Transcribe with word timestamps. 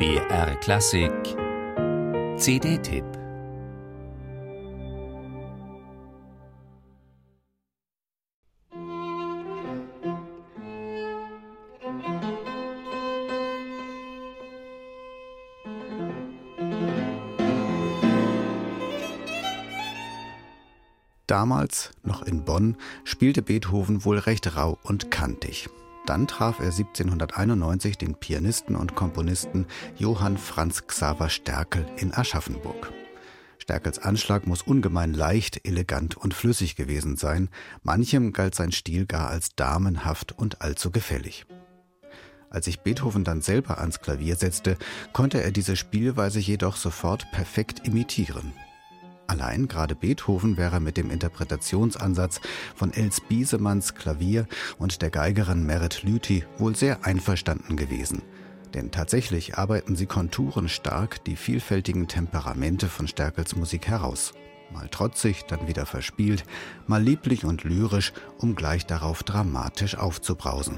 BR 0.00 0.56
Klassik 0.60 1.12
CD-Tipp 2.38 3.04
Damals, 21.26 21.90
noch 22.02 22.22
in 22.22 22.46
Bonn, 22.46 22.78
spielte 23.04 23.42
Beethoven 23.42 24.06
wohl 24.06 24.16
recht 24.16 24.56
rau 24.56 24.78
und 24.82 25.10
kantig. 25.10 25.68
Dann 26.06 26.26
traf 26.26 26.58
er 26.58 26.72
1791 26.72 27.98
den 27.98 28.14
Pianisten 28.14 28.74
und 28.76 28.94
Komponisten 28.94 29.66
Johann 29.96 30.38
Franz 30.38 30.86
Xaver 30.86 31.28
Sterkel 31.28 31.86
in 31.96 32.12
Aschaffenburg. 32.14 32.92
Sterkels 33.58 33.98
Anschlag 33.98 34.46
muss 34.46 34.62
ungemein 34.62 35.14
leicht, 35.14 35.66
elegant 35.66 36.16
und 36.16 36.34
flüssig 36.34 36.74
gewesen 36.74 37.16
sein. 37.16 37.50
Manchem 37.82 38.32
galt 38.32 38.54
sein 38.54 38.72
Stil 38.72 39.06
gar 39.06 39.28
als 39.28 39.54
damenhaft 39.54 40.32
und 40.32 40.62
allzu 40.62 40.90
gefällig. 40.90 41.46
Als 42.48 42.64
sich 42.64 42.80
Beethoven 42.80 43.22
dann 43.22 43.42
selber 43.42 43.78
ans 43.78 44.00
Klavier 44.00 44.34
setzte, 44.34 44.76
konnte 45.12 45.40
er 45.40 45.52
diese 45.52 45.76
Spielweise 45.76 46.40
jedoch 46.40 46.76
sofort 46.76 47.30
perfekt 47.30 47.86
imitieren. 47.86 48.52
Allein 49.30 49.68
gerade 49.68 49.94
Beethoven 49.94 50.56
wäre 50.56 50.80
mit 50.80 50.96
dem 50.96 51.08
Interpretationsansatz 51.08 52.40
von 52.74 52.92
Els 52.92 53.20
Biesemanns 53.20 53.94
Klavier 53.94 54.48
und 54.76 55.02
der 55.02 55.10
Geigerin 55.10 55.64
Merit 55.64 56.02
Lüthi 56.02 56.44
wohl 56.58 56.74
sehr 56.74 57.04
einverstanden 57.06 57.76
gewesen. 57.76 58.22
Denn 58.74 58.90
tatsächlich 58.90 59.56
arbeiten 59.56 59.94
sie 59.94 60.06
konturenstark 60.06 61.22
die 61.22 61.36
vielfältigen 61.36 62.08
Temperamente 62.08 62.88
von 62.88 63.06
Stärkels 63.06 63.54
Musik 63.54 63.86
heraus. 63.86 64.32
Mal 64.72 64.88
trotzig, 64.88 65.44
dann 65.46 65.68
wieder 65.68 65.86
verspielt, 65.86 66.42
mal 66.88 67.00
lieblich 67.00 67.44
und 67.44 67.62
lyrisch, 67.62 68.12
um 68.38 68.56
gleich 68.56 68.84
darauf 68.84 69.22
dramatisch 69.22 69.96
aufzubrausen. 69.96 70.74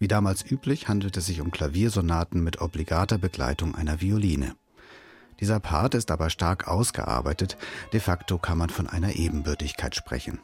Wie 0.00 0.08
damals 0.08 0.50
üblich 0.50 0.88
handelt 0.88 1.18
es 1.18 1.26
sich 1.26 1.42
um 1.42 1.50
Klaviersonaten 1.50 2.42
mit 2.42 2.62
obligater 2.62 3.18
Begleitung 3.18 3.74
einer 3.74 4.00
Violine. 4.00 4.56
Dieser 5.40 5.60
Part 5.60 5.94
ist 5.94 6.10
aber 6.10 6.30
stark 6.30 6.68
ausgearbeitet, 6.68 7.58
de 7.92 8.00
facto 8.00 8.38
kann 8.38 8.56
man 8.56 8.70
von 8.70 8.86
einer 8.86 9.16
Ebenbürtigkeit 9.16 9.94
sprechen. 9.94 10.40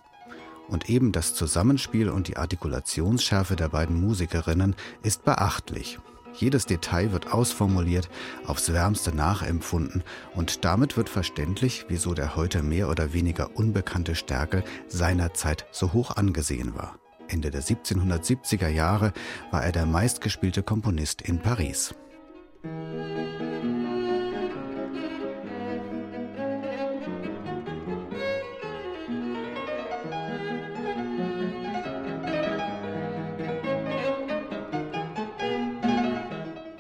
Und 0.69 0.91
eben 0.91 1.11
das 1.11 1.35
Zusammenspiel 1.35 2.11
und 2.11 2.29
die 2.29 2.37
Artikulationsschärfe 2.37 3.57
der 3.57 3.71
beiden 3.71 3.99
Musikerinnen 3.99 4.77
ist 5.03 5.25
beachtlich. 5.25 5.99
Jedes 6.35 6.67
Detail 6.67 7.13
wird 7.13 7.33
ausformuliert, 7.33 8.11
aufs 8.47 8.75
wärmste 8.75 9.15
nachempfunden 9.17 10.05
und 10.35 10.67
damit 10.67 10.99
wird 10.99 11.09
verständlich, 11.09 11.87
wieso 11.89 12.13
der 12.13 12.37
heute 12.37 12.63
mehr 12.63 12.91
oder 12.91 13.15
weniger 13.15 13.57
unbekannte 13.57 14.17
Stärke 14.17 14.65
seinerzeit 14.87 15.65
so 15.73 15.95
hoch 15.95 16.15
angesehen 16.15 16.75
war. 16.75 16.99
Ende 17.29 17.51
der 17.51 17.63
1770er 17.63 18.69
Jahre 18.69 19.13
war 19.51 19.65
er 19.65 19.73
der 19.73 19.87
meistgespielte 19.87 20.63
Komponist 20.63 21.23
in 21.23 21.39
Paris. 21.41 21.95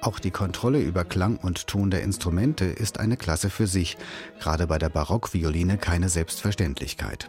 Auch 0.06 0.21
die 0.21 0.31
Kontrolle 0.31 0.81
über 0.81 1.05
Klang 1.05 1.37
und 1.37 1.67
Ton 1.67 1.91
der 1.91 2.05
Instrumente 2.05 2.65
ist 2.65 3.01
eine 3.01 3.17
Klasse 3.17 3.51
für 3.51 3.67
sich, 3.67 3.99
gerade 4.39 4.69
bei 4.69 4.79
der 4.79 4.89
Barockvioline 4.89 5.79
keine 5.79 6.09
Selbstverständlichkeit. 6.09 7.29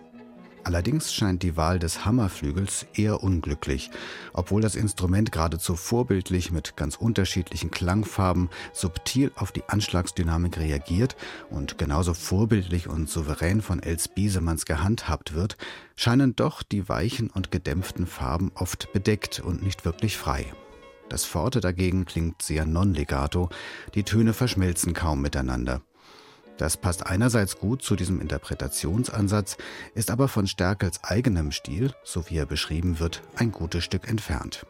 Allerdings 0.67 1.13
scheint 1.13 1.43
die 1.43 1.55
Wahl 1.55 1.79
des 1.79 2.03
Hammerflügels 2.03 2.87
eher 2.93 3.23
unglücklich, 3.23 3.89
obwohl 4.33 4.61
das 4.61 4.75
Instrument 4.75 5.31
geradezu 5.31 5.77
vorbildlich 5.77 6.51
mit 6.51 6.75
ganz 6.75 6.97
unterschiedlichen 6.97 7.71
Klangfarben 7.71 8.49
subtil 8.73 9.31
auf 9.37 9.53
die 9.53 9.63
Anschlagsdynamik 9.69 10.57
reagiert 10.57 11.15
und 11.49 11.77
genauso 11.77 12.13
vorbildlich 12.13 12.89
und 12.89 13.09
souverän 13.09 13.61
von 13.61 13.81
Els 13.81 14.09
Biesemanns 14.09 14.65
gehandhabt 14.65 15.33
wird, 15.33 15.55
scheinen 15.95 16.35
doch 16.35 16.63
die 16.63 16.89
weichen 16.89 17.29
und 17.29 17.49
gedämpften 17.49 18.05
Farben 18.05 18.51
oft 18.53 18.91
bedeckt 18.91 19.39
und 19.39 19.63
nicht 19.63 19.85
wirklich 19.85 20.17
frei. 20.17 20.47
Das 21.07 21.23
Forte 21.23 21.61
dagegen 21.61 22.03
klingt 22.03 22.41
sehr 22.41 22.65
non-legato, 22.65 23.49
die 23.95 24.03
Töne 24.03 24.33
verschmelzen 24.33 24.93
kaum 24.93 25.21
miteinander. 25.21 25.81
Das 26.57 26.77
passt 26.77 27.05
einerseits 27.05 27.59
gut 27.59 27.83
zu 27.83 27.95
diesem 27.95 28.19
Interpretationsansatz, 28.19 29.57
ist 29.93 30.09
aber 30.09 30.27
von 30.27 30.47
Stärkels 30.47 31.03
eigenem 31.03 31.51
Stil, 31.51 31.93
so 32.03 32.29
wie 32.29 32.37
er 32.37 32.45
beschrieben 32.45 32.99
wird, 32.99 33.21
ein 33.35 33.51
gutes 33.51 33.83
Stück 33.83 34.07
entfernt. 34.07 34.65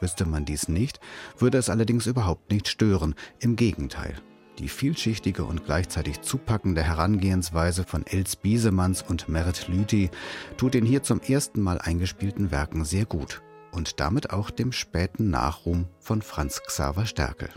Wüsste 0.00 0.26
man 0.26 0.44
dies 0.44 0.68
nicht, 0.68 0.98
würde 1.38 1.58
es 1.58 1.70
allerdings 1.70 2.06
überhaupt 2.06 2.50
nicht 2.50 2.68
stören, 2.68 3.14
im 3.38 3.54
Gegenteil. 3.56 4.16
Die 4.58 4.68
vielschichtige 4.68 5.44
und 5.44 5.64
gleichzeitig 5.64 6.20
zupackende 6.22 6.82
Herangehensweise 6.82 7.84
von 7.84 8.04
Els 8.06 8.36
Biesemanns 8.36 9.02
und 9.02 9.28
Merit 9.28 9.68
Lüthi 9.68 10.10
tut 10.56 10.74
den 10.74 10.84
hier 10.84 11.02
zum 11.02 11.20
ersten 11.20 11.62
Mal 11.62 11.78
eingespielten 11.78 12.50
Werken 12.50 12.84
sehr 12.84 13.06
gut 13.06 13.40
und 13.72 14.00
damit 14.00 14.30
auch 14.30 14.50
dem 14.50 14.72
späten 14.72 15.30
Nachruhm 15.30 15.86
von 16.00 16.22
Franz 16.22 16.60
Xaver 16.62 17.06
Stärkel. 17.06 17.50